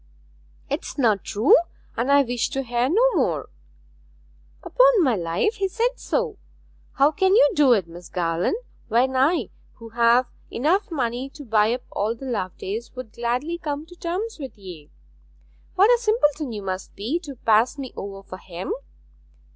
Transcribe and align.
'It 0.67 0.81
is 0.83 0.97
not 0.97 1.23
true, 1.23 1.55
and 1.95 2.11
I 2.11 2.23
wish 2.23 2.49
to 2.49 2.63
hear 2.63 2.89
no 2.89 3.13
more.' 3.13 3.49
'Upon 4.63 5.03
my 5.03 5.15
life, 5.15 5.57
he 5.57 5.67
said 5.67 5.99
so! 5.99 6.39
How 6.93 7.11
can 7.11 7.35
you 7.35 7.51
do 7.53 7.73
it, 7.73 7.87
Miss 7.87 8.09
Garland, 8.09 8.55
when 8.87 9.15
I, 9.15 9.51
who 9.73 9.89
have 9.89 10.25
enough 10.49 10.89
money 10.89 11.29
to 11.29 11.45
buy 11.45 11.71
up 11.71 11.83
all 11.91 12.15
the 12.15 12.25
Lovedays, 12.25 12.95
would 12.95 13.13
gladly 13.13 13.59
come 13.59 13.85
to 13.85 13.95
terms 13.95 14.39
with 14.39 14.57
ye? 14.57 14.89
What 15.75 15.91
a 15.91 16.01
simpleton 16.01 16.51
you 16.51 16.63
must 16.63 16.95
be, 16.95 17.19
to 17.19 17.35
pass 17.35 17.77
me 17.77 17.93
over 17.95 18.23
for 18.23 18.37
him! 18.39 18.73